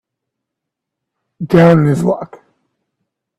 Down 1.45 1.81
on 1.81 1.85
his 1.85 2.03
luck 2.03 2.41